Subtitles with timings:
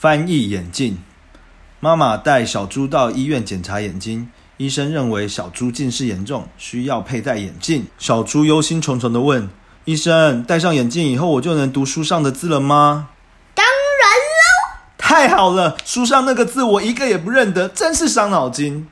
[0.00, 0.98] 翻译眼镜。
[1.80, 7.86] 妈妈带小猪到医院检查眼睛医生认为小猪近视严重需要佩戴眼镜。
[7.98, 9.50] 小猪忧心忡忡地问
[9.86, 13.08] 医生戴上眼镜以后我就能读书上的字了吗？
[13.54, 18.86] 当然喽太好了书上那个字我一个也不认得真是伤脑筋。